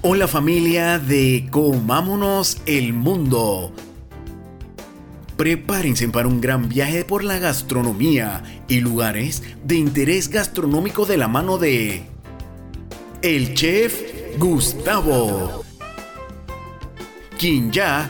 [0.00, 3.72] Hola familia de Comámonos el Mundo.
[5.36, 11.26] Prepárense para un gran viaje por la gastronomía y lugares de interés gastronómico de la
[11.26, 12.04] mano de
[13.22, 14.00] el chef
[14.38, 15.64] Gustavo,
[17.36, 18.08] quien ya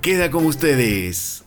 [0.00, 1.42] queda con ustedes.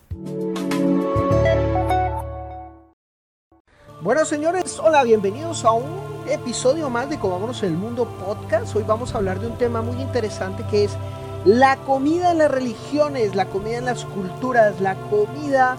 [4.01, 8.75] Bueno señores, hola, bienvenidos a un episodio más de Comámonos el Mundo podcast.
[8.75, 10.97] Hoy vamos a hablar de un tema muy interesante que es
[11.45, 15.77] la comida en las religiones, la comida en las culturas, la comida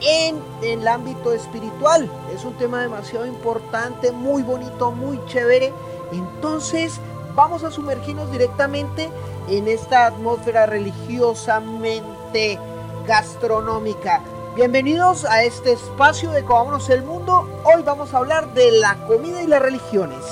[0.00, 2.10] en el ámbito espiritual.
[2.34, 5.72] Es un tema demasiado importante, muy bonito, muy chévere.
[6.12, 6.98] Entonces
[7.34, 9.10] vamos a sumergirnos directamente
[9.48, 12.58] en esta atmósfera religiosamente
[13.06, 14.22] gastronómica.
[14.56, 17.46] Bienvenidos a este espacio de Comámonos el Mundo.
[17.64, 20.24] Hoy vamos a hablar de la comida y las religiones.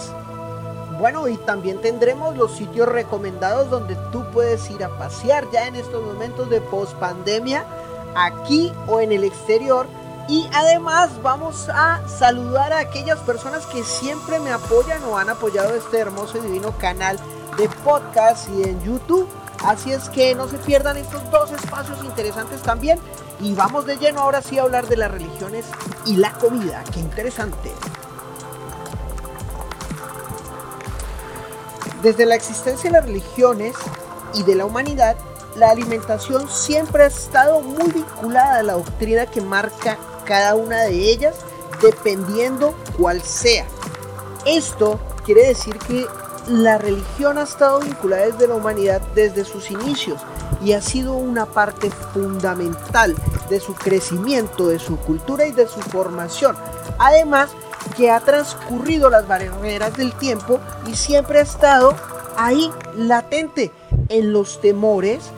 [0.98, 5.76] Bueno, y también tendremos los sitios recomendados donde tú puedes ir a pasear ya en
[5.76, 7.66] estos momentos de post pandemia,
[8.16, 9.86] aquí o en el exterior.
[10.26, 15.74] Y además vamos a saludar a aquellas personas que siempre me apoyan o han apoyado
[15.74, 17.18] este hermoso y divino canal
[17.58, 19.28] de podcast y en YouTube.
[19.64, 22.98] Así es que no se pierdan estos dos espacios interesantes también.
[23.40, 25.66] Y vamos de lleno ahora sí a hablar de las religiones
[26.04, 26.84] y la comida.
[26.92, 27.72] Qué interesante.
[32.02, 33.74] Desde la existencia de las religiones
[34.34, 35.16] y de la humanidad,
[35.56, 41.10] la alimentación siempre ha estado muy vinculada a la doctrina que marca cada una de
[41.10, 41.36] ellas,
[41.80, 43.66] dependiendo cuál sea.
[44.44, 46.06] Esto quiere decir que
[46.48, 50.20] la religión ha estado vinculada desde la humanidad desde sus inicios
[50.62, 53.14] y ha sido una parte fundamental
[53.48, 56.56] de su crecimiento, de su cultura y de su formación.
[56.98, 57.50] Además,
[57.96, 61.94] que ha transcurrido las barreras del tiempo y siempre ha estado
[62.36, 63.70] ahí latente
[64.08, 65.30] en los temores,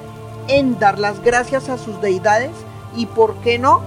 [0.48, 2.52] en dar las gracias a sus deidades
[2.94, 3.82] y, por qué no,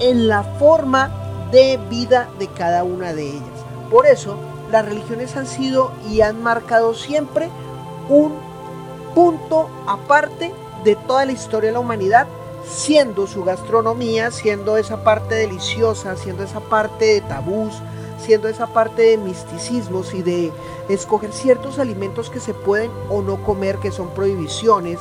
[0.00, 1.10] en la forma
[1.52, 3.44] de vida de cada una de ellas.
[3.90, 4.36] Por eso,
[4.70, 7.48] las religiones han sido y han marcado siempre
[8.08, 8.34] un
[9.14, 10.52] punto aparte
[10.84, 12.26] de toda la historia de la humanidad,
[12.66, 17.74] siendo su gastronomía, siendo esa parte deliciosa, siendo esa parte de tabús,
[18.18, 20.52] siendo esa parte de misticismos y de
[20.88, 24.98] escoger ciertos alimentos que se pueden o no comer, que son prohibiciones,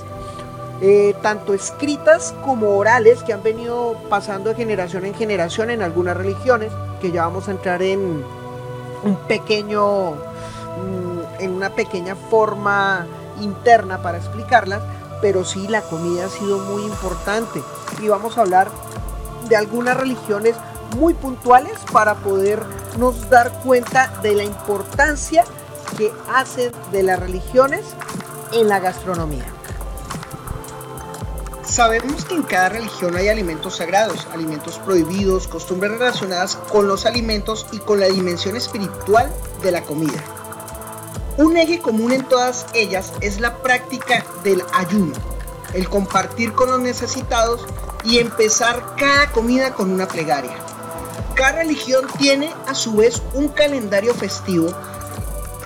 [0.82, 6.16] eh, tanto escritas como orales, que han venido pasando de generación en generación en algunas
[6.16, 8.24] religiones, que ya vamos a entrar en
[9.04, 13.06] un pequeño, mm, en una pequeña forma
[13.42, 14.82] interna para explicarlas,
[15.22, 17.62] pero sí la comida ha sido muy importante
[18.02, 18.70] y vamos a hablar
[19.48, 20.56] de algunas religiones
[20.98, 25.44] muy puntuales para podernos dar cuenta de la importancia
[25.98, 27.82] que hacen de las religiones
[28.54, 29.46] en la gastronomía.
[31.70, 37.68] Sabemos que en cada religión hay alimentos sagrados, alimentos prohibidos, costumbres relacionadas con los alimentos
[37.72, 39.32] y con la dimensión espiritual
[39.62, 40.20] de la comida.
[41.38, 45.14] Un eje común en todas ellas es la práctica del ayuno,
[45.76, 47.68] el compartir con los necesitados
[48.04, 50.58] y empezar cada comida con una plegaria.
[51.36, 54.74] Cada religión tiene a su vez un calendario festivo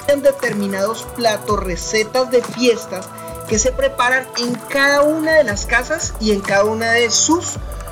[0.10, 3.08] en determinados platos, recetas de fiestas
[3.54, 7.52] que se preparan en cada una de las casas y en cada una de sus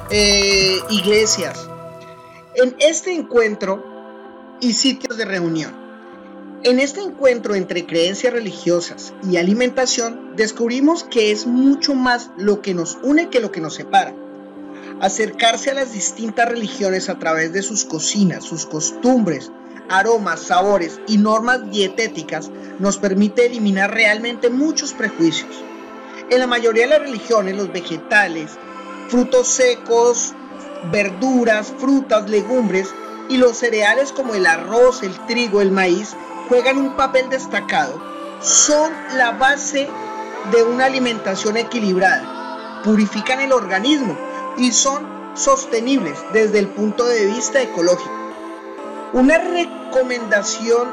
[0.09, 1.69] eh, iglesias.
[2.55, 5.71] En este encuentro y sitios de reunión.
[6.63, 12.73] En este encuentro entre creencias religiosas y alimentación descubrimos que es mucho más lo que
[12.73, 14.15] nos une que lo que nos separa.
[14.99, 19.51] Acercarse a las distintas religiones a través de sus cocinas, sus costumbres,
[19.89, 22.49] aromas, sabores y normas dietéticas
[22.79, 25.63] nos permite eliminar realmente muchos prejuicios.
[26.29, 28.51] En la mayoría de las religiones los vegetales,
[29.09, 30.33] frutos secos,
[30.91, 32.89] verduras, frutas, legumbres
[33.29, 36.15] y los cereales como el arroz, el trigo, el maíz
[36.47, 38.01] juegan un papel destacado.
[38.41, 39.87] Son la base
[40.51, 42.81] de una alimentación equilibrada.
[42.83, 44.17] Purifican el organismo
[44.57, 45.05] y son
[45.35, 48.20] sostenibles desde el punto de vista ecológico.
[49.13, 50.87] Una recomendación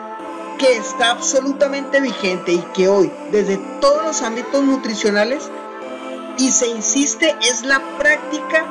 [0.59, 5.49] que está absolutamente vigente y que hoy desde todos los ámbitos nutricionales
[6.37, 8.67] y se insiste es la práctica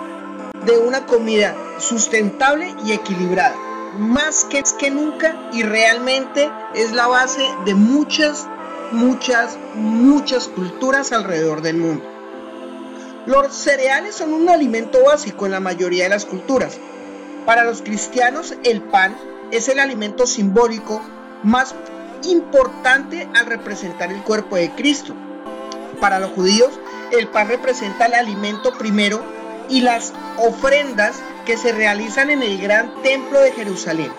[0.65, 3.55] de una comida sustentable y equilibrada,
[3.97, 8.49] más que, que nunca y realmente es la base de muchas,
[8.91, 12.03] muchas, muchas culturas alrededor del mundo.
[13.25, 16.77] Los cereales son un alimento básico en la mayoría de las culturas.
[17.45, 19.15] Para los cristianos el pan
[19.51, 21.01] es el alimento simbólico
[21.43, 21.75] más
[22.23, 25.13] importante al representar el cuerpo de Cristo.
[25.99, 26.79] Para los judíos,
[27.11, 29.23] el pan representa el alimento primero
[29.69, 34.11] y las ofrendas que se realizan en el gran templo de Jerusalén,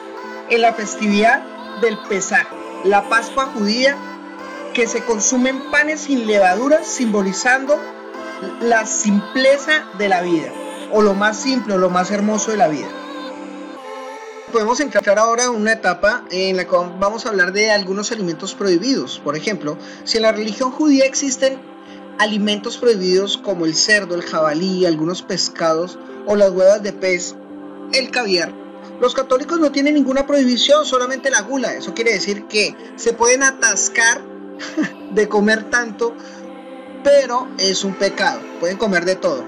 [0.49, 1.43] en la festividad
[1.81, 2.47] del Pesaj,
[2.85, 3.97] la Pascua judía,
[4.75, 7.79] que se consumen panes sin levadura, simbolizando
[8.61, 10.53] la simpleza de la vida,
[10.93, 12.89] o lo más simple, o lo más hermoso de la vida.
[14.53, 18.55] Podemos entrar ahora en una etapa en la que vamos a hablar de algunos alimentos
[18.55, 19.21] prohibidos.
[19.23, 21.61] Por ejemplo, si en la religión judía existen
[22.19, 27.37] alimentos prohibidos como el cerdo, el jabalí, algunos pescados o las huevas de pez,
[27.93, 28.55] el caviar,
[29.01, 31.75] los católicos no tienen ninguna prohibición, solamente la gula.
[31.75, 34.23] Eso quiere decir que se pueden atascar
[35.13, 36.15] de comer tanto,
[37.05, 38.41] pero es un pecado.
[38.61, 39.45] Pueden comer de todo.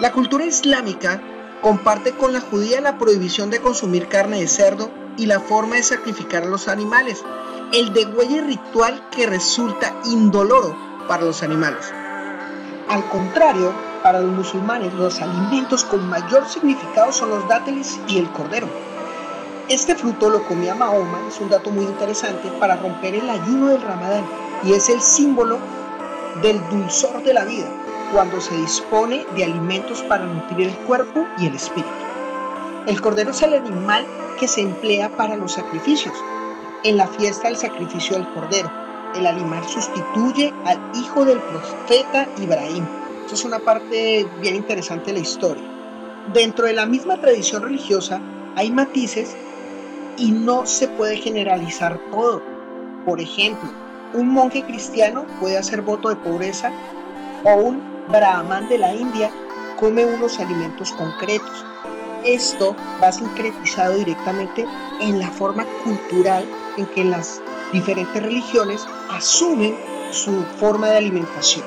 [0.00, 1.20] La cultura islámica
[1.64, 5.82] comparte con la judía la prohibición de consumir carne de cerdo y la forma de
[5.82, 7.24] sacrificar a los animales,
[7.72, 10.76] el degüelle ritual que resulta indoloro
[11.08, 11.90] para los animales.
[12.86, 13.72] Al contrario,
[14.02, 18.68] para los musulmanes los alimentos con mayor significado son los dátiles y el cordero.
[19.70, 23.80] Este fruto lo comía Mahoma, es un dato muy interesante, para romper el ayuno del
[23.80, 24.26] ramadán
[24.64, 25.56] y es el símbolo
[26.42, 27.70] del dulzor de la vida,
[28.14, 31.90] cuando se dispone de alimentos para nutrir el cuerpo y el espíritu.
[32.86, 34.06] El cordero es el animal
[34.38, 36.14] que se emplea para los sacrificios.
[36.84, 38.70] En la fiesta del sacrificio del cordero,
[39.16, 42.86] el animal sustituye al hijo del profeta Ibrahim.
[43.26, 45.64] Eso es una parte bien interesante de la historia.
[46.32, 48.20] Dentro de la misma tradición religiosa
[48.54, 49.34] hay matices
[50.18, 52.40] y no se puede generalizar todo.
[53.04, 53.68] Por ejemplo,
[54.12, 56.70] un monje cristiano puede hacer voto de pobreza
[57.42, 59.30] o un Brahman de la India
[59.78, 61.64] come unos alimentos concretos.
[62.24, 64.66] Esto va sincretizado directamente
[65.00, 66.44] en la forma cultural
[66.76, 67.40] en que las
[67.72, 69.76] diferentes religiones asumen
[70.10, 71.64] su forma de alimentación.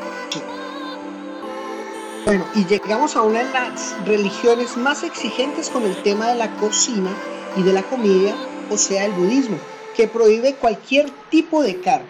[2.25, 6.51] Bueno, y llegamos a una de las religiones más exigentes con el tema de la
[6.57, 7.09] cocina
[7.55, 8.35] y de la comida,
[8.69, 9.57] o sea, el budismo,
[9.95, 12.09] que prohíbe cualquier tipo de carne.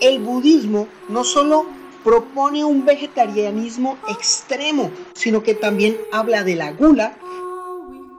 [0.00, 1.66] El budismo no solo
[2.04, 7.16] propone un vegetarianismo extremo, sino que también habla de la gula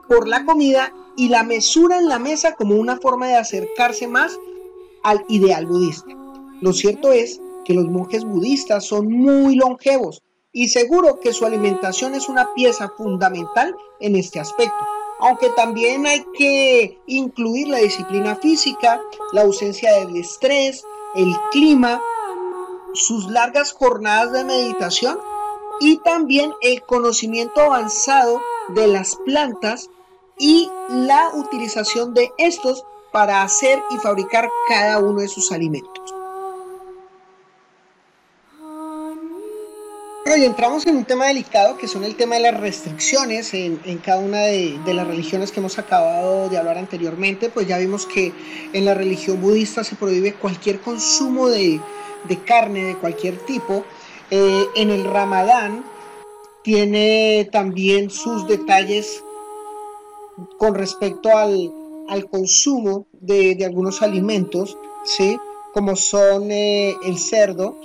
[0.08, 4.38] por la comida y la mesura en la mesa como una forma de acercarse más
[5.02, 6.14] al ideal budista.
[6.60, 10.22] Lo cierto es que los monjes budistas son muy longevos
[10.52, 14.76] y seguro que su alimentación es una pieza fundamental en este aspecto.
[15.20, 19.00] Aunque también hay que incluir la disciplina física,
[19.32, 20.84] la ausencia del estrés,
[21.14, 22.00] el clima
[22.96, 25.18] sus largas jornadas de meditación
[25.80, 29.90] y también el conocimiento avanzado de las plantas
[30.38, 36.14] y la utilización de estos para hacer y fabricar cada uno de sus alimentos.
[40.28, 44.18] Hoy entramos en un tema delicado que son el tema de las restricciones en, cada
[44.18, 47.48] una de, de, las religiones que hemos acabado de hablar anteriormente.
[47.48, 48.32] Pues ya vimos que
[48.72, 51.80] en la religión budista se prohíbe cualquier consumo de,
[52.28, 53.84] de carne de cualquier tipo.
[54.30, 55.84] Eh, en el ramadán
[56.62, 59.22] tiene también sus detalles
[60.58, 61.72] con respecto al,
[62.30, 65.38] consumo de, algunos alimentos, ¿sí?
[65.72, 67.76] como son eh, el cerdo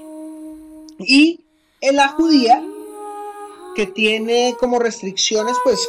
[1.00, 1.42] y
[1.82, 2.64] en la judía,
[3.76, 5.88] que tiene como restricciones, pues,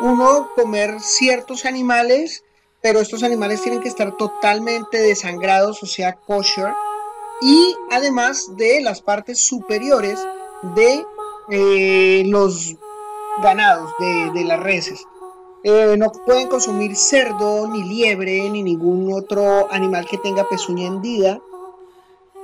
[0.00, 2.44] uno comer ciertos animales,
[2.80, 6.72] pero estos animales tienen que estar totalmente desangrados, o sea, kosher,
[7.42, 10.24] y además de las partes superiores
[10.76, 11.04] de
[11.50, 12.76] eh, los
[13.42, 15.04] ganados, de, las reses.
[15.64, 21.40] Eh, no pueden consumir cerdo, ni liebre, ni ningún otro animal que tenga pezuña hendida.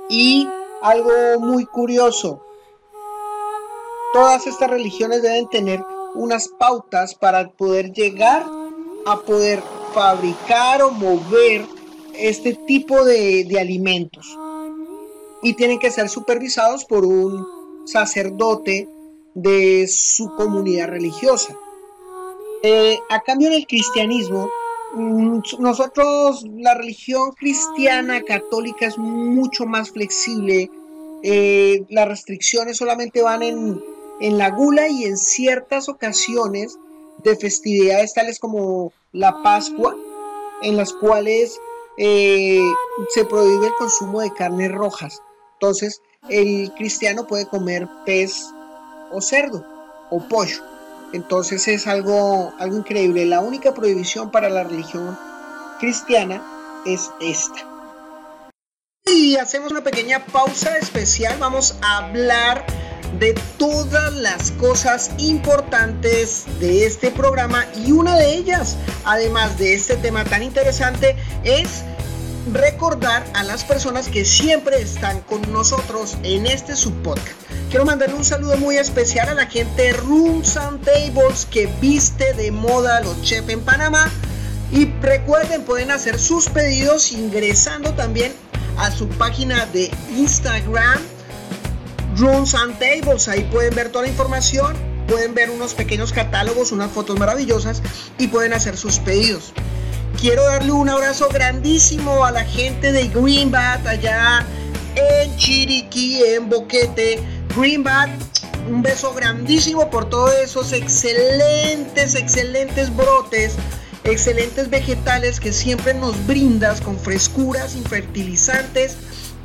[0.09, 0.49] Y
[0.81, 2.43] algo muy curioso,
[4.11, 5.81] todas estas religiones deben tener
[6.15, 8.45] unas pautas para poder llegar
[9.05, 9.63] a poder
[9.93, 11.65] fabricar o mover
[12.13, 14.37] este tipo de alimentos
[15.41, 17.45] y tienen que ser supervisados por un
[17.85, 18.87] sacerdote
[19.33, 21.55] de su comunidad religiosa.
[22.61, 24.49] Eh, a cambio en el cristianismo,
[24.93, 30.69] mm, nosotros, la religión cristiana católica es mucho más flexible.
[31.23, 33.81] Eh, las restricciones solamente van en,
[34.19, 36.77] en la gula y en ciertas ocasiones
[37.23, 39.95] de festividades tales como la Pascua,
[40.61, 41.59] en las cuales
[41.97, 42.61] eh,
[43.09, 45.21] se prohíbe el consumo de carnes rojas.
[45.61, 48.47] Entonces, el cristiano puede comer pez
[49.11, 49.65] o cerdo
[50.09, 50.63] o pollo.
[51.11, 53.25] Entonces es algo, algo increíble.
[53.25, 55.17] La única prohibición para la religión
[55.79, 56.41] cristiana
[56.85, 57.67] es esta.
[59.05, 61.35] Y hacemos una pequeña pausa especial.
[61.39, 62.65] Vamos a hablar
[63.19, 69.97] de todas las cosas importantes de este programa y una de ellas, además de este
[69.97, 71.83] tema tan interesante, es
[72.53, 77.39] recordar a las personas que siempre están con nosotros en este subpodcast.
[77.69, 82.33] Quiero mandarle un saludo muy especial a la gente de Rooms and Tables que viste
[82.33, 84.09] de moda los chefs en Panamá.
[84.71, 88.33] Y recuerden, pueden hacer sus pedidos ingresando también
[88.77, 90.99] a su página de Instagram,
[92.17, 93.27] Rooms and Tables.
[93.27, 94.75] Ahí pueden ver toda la información,
[95.07, 97.81] pueden ver unos pequeños catálogos, unas fotos maravillosas
[98.17, 99.53] y pueden hacer sus pedidos.
[100.19, 104.45] Quiero darle un abrazo grandísimo a la gente de Greenbat allá
[104.95, 107.21] en Chiriquí, en Boquete.
[107.55, 108.09] Greenbat,
[108.69, 113.53] un beso grandísimo por todos esos excelentes, excelentes brotes,
[114.03, 118.97] excelentes vegetales que siempre nos brindas con frescuras, sin fertilizantes,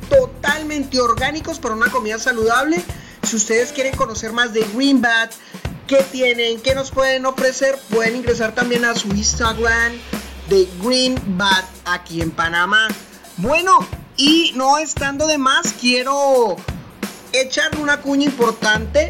[0.09, 2.83] totalmente orgánicos para una comida saludable.
[3.23, 5.31] Si ustedes quieren conocer más de Greenbat,
[5.87, 9.93] qué tienen, qué nos pueden ofrecer, pueden ingresar también a su Instagram
[10.49, 12.87] de Green Bat aquí en Panamá.
[13.37, 13.79] Bueno,
[14.17, 16.55] y no estando de más, quiero
[17.33, 19.09] echarle una cuña importante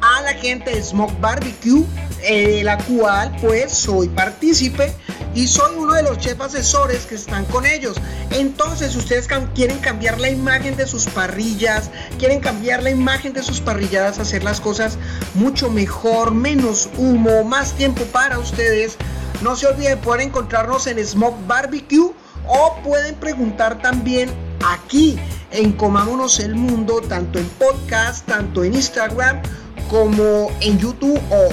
[0.00, 1.84] a la gente de Smoke Barbecue,
[2.22, 4.94] de la cual pues soy partícipe
[5.34, 7.96] y soy uno de los chefs asesores que están con ellos.
[8.30, 13.60] Entonces, ustedes quieren cambiar la imagen de sus parrillas, quieren cambiar la imagen de sus
[13.60, 14.98] parrilladas, hacer las cosas
[15.34, 18.96] mucho mejor, menos humo, más tiempo para ustedes.
[19.42, 22.12] No se olviden, pueden encontrarnos en Smoke Barbecue
[22.46, 24.30] o pueden preguntar también
[24.66, 25.18] aquí
[25.50, 29.40] en Comámonos el Mundo, tanto en podcast, tanto en Instagram
[29.88, 31.48] como en YouTube o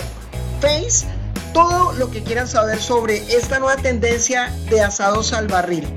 [0.59, 1.05] Face,
[1.53, 5.87] todo lo que quieran saber sobre esta nueva tendencia de asados al barril.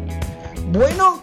[0.70, 1.20] Bueno,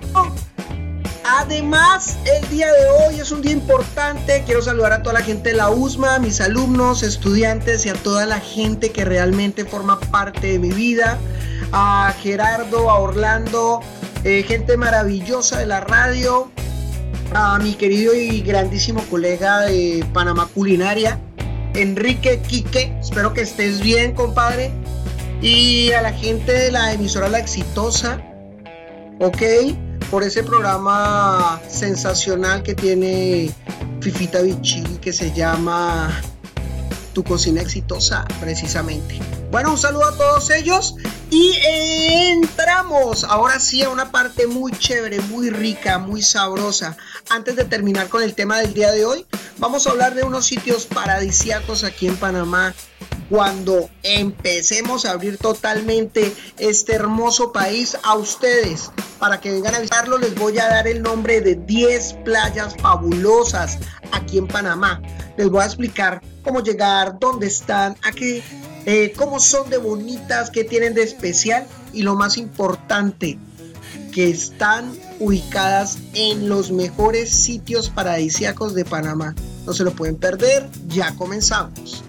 [1.29, 4.43] Además, el día de hoy es un día importante.
[4.45, 7.95] Quiero saludar a toda la gente de la USMA, a mis alumnos, estudiantes y a
[7.95, 11.17] toda la gente que realmente forma parte de mi vida.
[11.73, 13.81] A Gerardo, a Orlando,
[14.23, 16.49] eh, gente maravillosa de la radio.
[17.33, 21.19] A mi querido y grandísimo colega de Panamá Culinaria,
[21.73, 22.97] Enrique Quique.
[23.01, 24.71] Espero que estés bien, compadre.
[25.41, 28.21] Y a la gente de la emisora La Exitosa.
[29.19, 29.41] Ok
[30.09, 33.53] por ese programa sensacional que tiene
[34.01, 36.21] Fifita Vichy que se llama
[37.13, 39.19] Tu cocina exitosa precisamente.
[39.51, 40.95] Bueno, un saludo a todos ellos
[41.29, 46.97] y entramos ahora sí a una parte muy chévere, muy rica, muy sabrosa.
[47.29, 49.25] Antes de terminar con el tema del día de hoy,
[49.57, 52.73] vamos a hablar de unos sitios paradisíacos aquí en Panamá
[53.29, 58.91] cuando empecemos a abrir totalmente este hermoso país a ustedes.
[59.19, 63.79] Para que vengan a visitarlo les voy a dar el nombre de 10 playas fabulosas
[64.11, 65.01] aquí en Panamá.
[65.37, 68.41] Les voy a explicar cómo llegar, dónde están, a qué,
[68.85, 73.37] eh, cómo son de bonitas, qué tienen de especial y lo más importante,
[74.13, 79.35] que están ubicadas en los mejores sitios paradisíacos de Panamá.
[79.65, 82.03] No se lo pueden perder, ya comenzamos.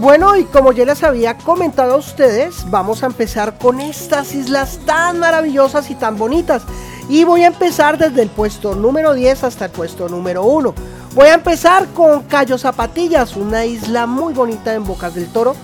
[0.00, 4.80] Bueno, y como ya les había comentado a ustedes, vamos a empezar con estas islas
[4.86, 6.62] tan maravillosas y tan bonitas.
[7.10, 10.74] Y voy a empezar desde el puesto número 10 hasta el puesto número 1.
[11.14, 15.54] Voy a empezar con Cayo Zapatillas, una isla muy bonita en Bocas del Toro,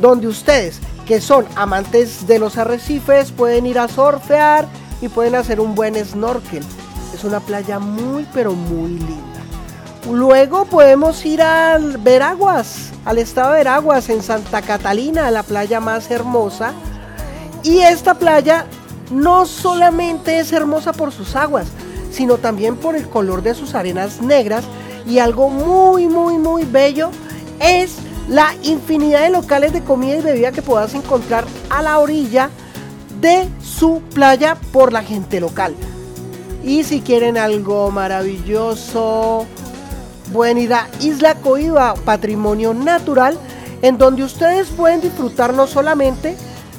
[0.00, 4.66] donde ustedes que son amantes de los arrecifes pueden ir a surfear
[5.02, 6.64] y pueden hacer un buen snorkel.
[7.12, 9.31] Es una playa muy pero muy linda.
[10.10, 16.10] Luego podemos ir al Veraguas, al estado de Veraguas, en Santa Catalina, la playa más
[16.10, 16.72] hermosa.
[17.62, 18.66] Y esta playa
[19.12, 21.68] no solamente es hermosa por sus aguas,
[22.10, 24.64] sino también por el color de sus arenas negras.
[25.06, 27.10] Y algo muy, muy, muy bello
[27.60, 27.96] es
[28.28, 32.50] la infinidad de locales de comida y bebida que puedas encontrar a la orilla
[33.20, 35.76] de su playa por la gente local.
[36.64, 39.46] Y si quieren algo maravilloso,
[40.32, 43.38] pueden ir a Isla Coiba, patrimonio natural,
[43.82, 46.36] en donde ustedes pueden disfrutar no solamente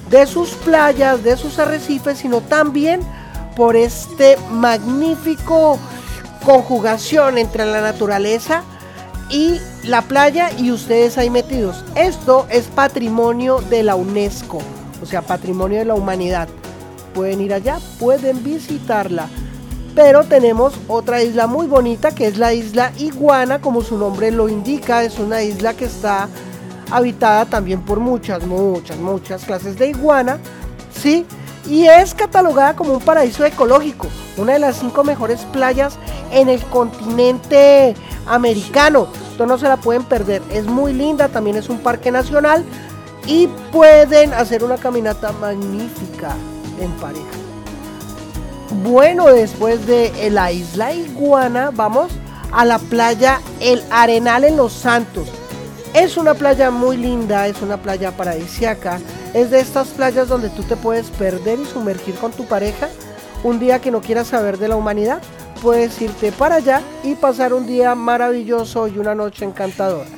[0.10, 3.02] de sus playas, de sus arrecifes, sino también
[3.56, 5.80] por este magnífico
[6.46, 8.64] conjugación entre la naturaleza
[9.30, 11.84] y la playa y ustedes ahí metidos.
[11.96, 14.60] Esto es patrimonio de la UNESCO,
[15.02, 16.48] o sea, patrimonio de la humanidad.
[17.14, 19.30] Pueden ir allá, pueden visitarla.
[19.96, 24.50] Pero tenemos otra isla muy bonita que es la isla Iguana, como su nombre lo
[24.50, 26.28] indica, es una isla que está
[26.92, 30.40] habitada también por muchas, muchas, muchas clases de iguana,
[30.92, 31.26] ¿sí?
[31.70, 34.08] y es catalogada como un paraíso ecológico,
[34.38, 35.98] una de las cinco mejores playas
[36.32, 37.96] en el continente
[38.26, 39.08] americano.
[39.32, 42.64] Esto no se la pueden perder, es muy linda, también es un parque nacional
[43.26, 46.36] y pueden hacer una caminata magnífica
[46.80, 47.43] en pareja.
[48.82, 52.12] Bueno, después de la isla Iguana, vamos
[52.52, 55.28] a la playa El Arenal en Los Santos.
[55.94, 59.00] Es una playa muy linda, es una playa paradisiaca.
[59.36, 62.90] Es de estas playas donde tú te puedes perder y sumergir con tu pareja.
[63.44, 65.22] Un día que no quieras saber de la humanidad,
[65.62, 70.10] puedes irte para allá y pasar un día maravilloso y una noche encantadora.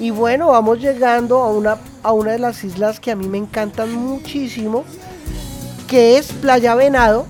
[0.00, 3.38] Y bueno, vamos llegando a una, a una de las islas que a mí me
[3.38, 4.84] encantan muchísimo,
[5.86, 7.26] que es Playa Venado,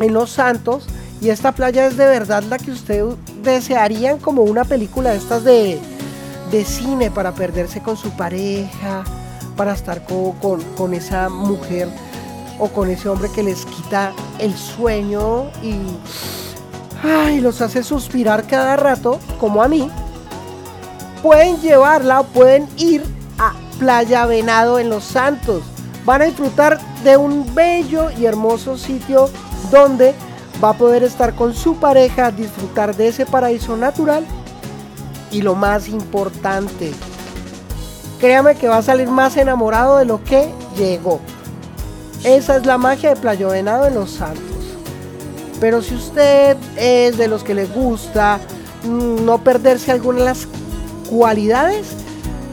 [0.00, 0.86] en Los Santos.
[1.20, 5.44] Y esta playa es de verdad la que ustedes desearían como una película de estas
[5.44, 5.80] de,
[6.50, 9.04] de cine para perderse con su pareja,
[9.56, 11.88] para estar con, con, esa mujer
[12.60, 15.74] o con ese hombre que les quita el sueño y
[17.02, 19.90] ay, los hace suspirar cada rato, como a mí,
[21.22, 23.02] pueden llevarla o pueden ir
[23.38, 25.62] a Playa Venado en Los Santos.
[26.04, 29.28] Van a disfrutar de un bello y hermoso sitio
[29.70, 30.14] donde
[30.62, 34.24] va a poder estar con su pareja, disfrutar de ese paraíso natural
[35.30, 36.92] y lo más importante,
[38.18, 41.20] créame que va a salir más enamorado de lo que llegó.
[42.24, 44.44] Esa es la magia de Playo Venado en Los Santos.
[45.60, 48.40] Pero si usted es de los que le gusta
[48.84, 50.48] mm, no perderse algunas de las
[51.08, 51.86] cualidades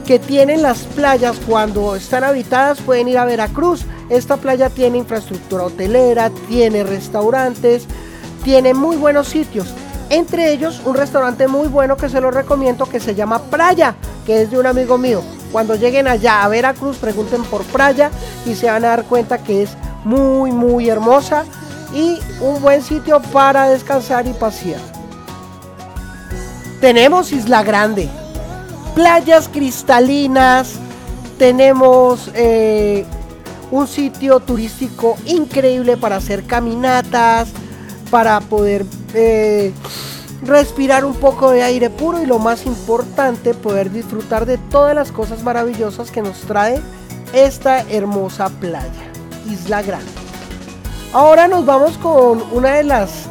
[0.06, 3.86] que tienen las playas cuando están habitadas, pueden ir a Veracruz.
[4.10, 7.86] Esta playa tiene infraestructura hotelera, tiene restaurantes,
[8.44, 9.68] tiene muy buenos sitios.
[10.10, 13.96] Entre ellos un restaurante muy bueno que se lo recomiendo que se llama Playa,
[14.26, 15.24] que es de un amigo mío.
[15.52, 18.12] Cuando lleguen allá a Veracruz pregunten por Playa
[18.46, 19.72] y se van a dar cuenta que es
[20.04, 21.46] muy muy hermosa
[21.94, 24.80] y un buen sitio para descansar y pasear.
[26.80, 28.08] Tenemos Isla Grande,
[28.94, 30.74] playas cristalinas,
[31.40, 33.06] tenemos eh,
[33.76, 37.50] un sitio turístico increíble para hacer caminatas,
[38.10, 39.74] para poder eh,
[40.44, 45.12] respirar un poco de aire puro y lo más importante, poder disfrutar de todas las
[45.12, 46.80] cosas maravillosas que nos trae
[47.34, 48.90] esta hermosa playa,
[49.50, 50.12] Isla Grande.
[51.12, 53.28] Ahora nos vamos con una de las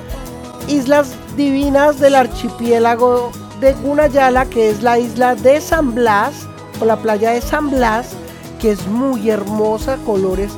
[0.69, 3.31] islas divinas del archipiélago
[3.61, 6.47] de Gunayala, que es la isla de San Blas,
[6.81, 8.17] o la playa de San Blas,
[8.65, 10.51] que es muy hermosa, colores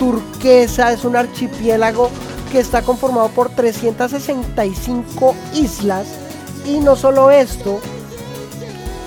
[0.00, 2.10] turquesa, es un archipiélago
[2.50, 6.08] que está conformado por 365 islas.
[6.66, 7.78] Y no solo esto,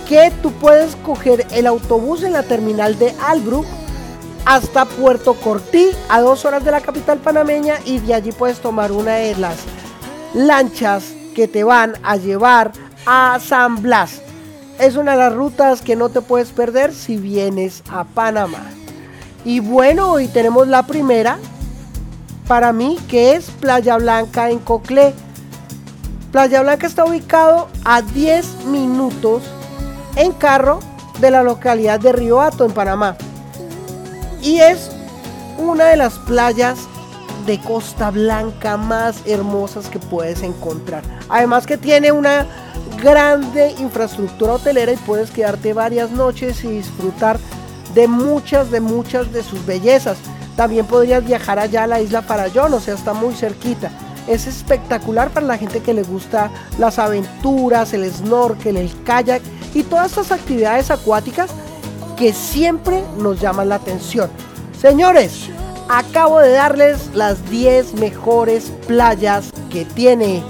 [0.08, 3.66] que tú puedes coger el autobús en la terminal de Albrook
[4.46, 8.94] hasta Puerto Cortí, a dos horas de la capital panameña, y de allí puedes tomar
[8.94, 9.58] una de las
[10.34, 11.04] lanchas
[11.36, 12.72] que te van a llevar
[13.06, 14.29] a San Blas.
[14.80, 18.64] Es una de las rutas que no te puedes perder si vienes a Panamá.
[19.44, 21.38] Y bueno, hoy tenemos la primera,
[22.48, 25.14] para mí, que es Playa Blanca en Coclé.
[26.32, 29.44] Playa Blanca está ubicado a 10 minutos
[30.16, 30.80] en carro
[31.20, 33.18] de la localidad de Río Hato, en Panamá.
[34.42, 34.92] Y es
[35.58, 36.80] una de las playas
[37.50, 41.02] de Costa Blanca más hermosas que puedes encontrar.
[41.30, 42.46] Además que tiene una
[43.02, 47.40] grande infraestructura hotelera y puedes quedarte varias noches y disfrutar
[47.96, 50.20] de muchas, de muchas de sus bellezas.
[50.56, 53.90] También podrías viajar allá a la isla Parayón, o sea, está muy cerquita.
[54.28, 59.42] Es espectacular para la gente que le gusta las aventuras, el snorkel, el kayak
[59.74, 61.50] y todas estas actividades acuáticas
[62.16, 64.30] que siempre nos llaman la atención.
[64.80, 65.50] Señores,
[65.90, 70.42] acabo de darles las 10 mejores playas que tiene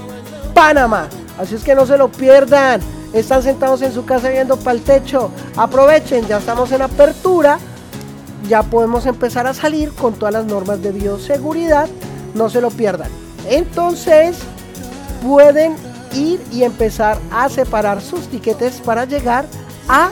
[0.54, 1.08] Panamá.
[1.38, 2.80] Así es que no se lo pierdan.
[3.12, 5.32] Están sentados en su casa viendo para el techo.
[5.56, 7.58] Aprovechen, ya estamos en apertura
[8.48, 11.88] ya podemos empezar a salir con todas las normas de bioseguridad.
[12.34, 13.10] No se lo pierdan.
[13.48, 14.38] Entonces
[15.22, 15.76] pueden
[16.14, 19.46] ir y empezar a separar sus tiquetes para llegar
[19.88, 20.10] a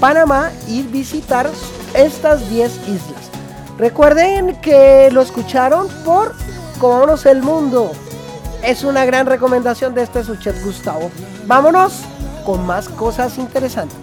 [0.00, 1.48] Panamá y visitar
[1.94, 3.23] estas 10 islas.
[3.78, 6.34] Recuerden que lo escucharon por
[6.78, 7.90] Comonos el Mundo.
[8.62, 11.10] Es una gran recomendación de este Suchet Gustavo.
[11.46, 12.02] Vámonos
[12.46, 13.98] con más cosas interesantes.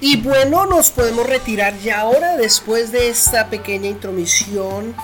[0.00, 4.94] Y bueno, nos podemos retirar ya ahora después de esta pequeña intromisión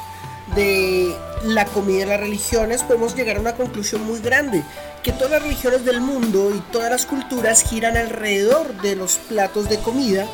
[0.54, 4.62] de la comida y las religiones, podemos llegar a una conclusión muy grande,
[5.02, 9.68] que todas las religiones del mundo y todas las culturas giran alrededor de los platos
[9.68, 10.26] de comida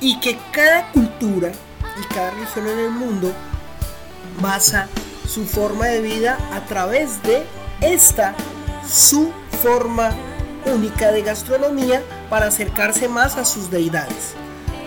[0.00, 1.52] y que cada cultura
[2.00, 3.32] y cada religión en el mundo
[4.40, 4.88] basa
[5.28, 7.44] su forma de vida a través de
[7.80, 8.34] esta
[8.88, 10.12] su forma
[10.66, 14.34] única de gastronomía para acercarse más a sus deidades.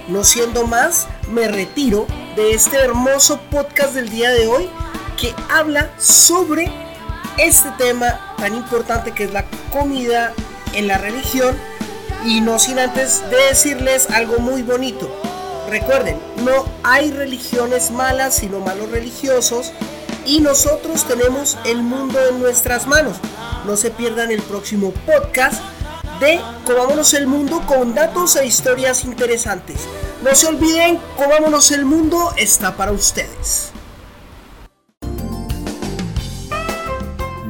[0.07, 4.69] No siendo más, me retiro de este hermoso podcast del día de hoy
[5.17, 6.71] que habla sobre
[7.37, 10.33] este tema tan importante que es la comida
[10.73, 11.57] en la religión
[12.25, 15.26] y no sin antes de decirles algo muy bonito.
[15.67, 19.73] Recuerden, no hay religiones malas, sino malos religiosos
[20.25, 23.17] y nosotros tenemos el mundo en nuestras manos.
[23.65, 25.61] No se pierdan el próximo podcast
[26.21, 29.81] de Comámonos el Mundo con datos e historias interesantes.
[30.23, 33.73] No se olviden, Comámonos el Mundo está para ustedes.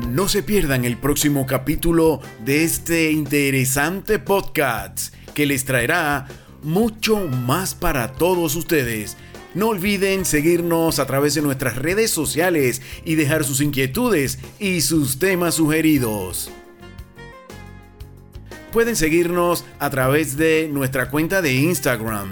[0.10, 6.26] No se pierdan el próximo capítulo de este interesante podcast que les traerá
[6.68, 9.18] mucho más para todos ustedes.
[9.56, 15.18] No olviden seguirnos a través de nuestras redes sociales y dejar sus inquietudes y sus
[15.18, 16.52] temas sugeridos.
[18.74, 22.32] Pueden seguirnos a través de nuestra cuenta de Instagram,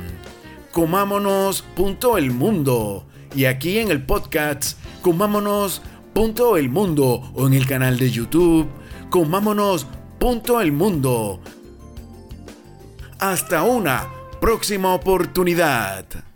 [0.72, 3.06] comámonos.elmundo.
[3.34, 8.68] Y aquí en el podcast, comámonos.elmundo o en el canal de YouTube,
[9.10, 11.40] comámonos.elmundo.
[13.18, 14.10] Hasta una
[14.46, 16.35] próxima oportunidad.